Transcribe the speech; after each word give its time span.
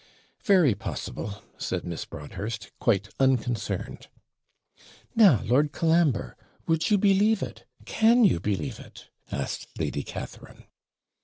'Very 0.43 0.73
possible,' 0.73 1.43
said 1.59 1.85
Miss 1.85 2.05
Broadhurst, 2.05 2.71
quite 2.79 3.09
unconcerned. 3.19 4.07
'Now, 5.15 5.43
Lord 5.43 5.73
Colambre, 5.73 6.35
would 6.65 6.89
you 6.89 6.97
believe 6.97 7.43
it? 7.43 7.65
Can 7.85 8.23
you 8.25 8.39
believe 8.39 8.79
it?' 8.79 9.09
asked 9.31 9.67
Lady 9.77 10.01
Catharine. 10.01 10.63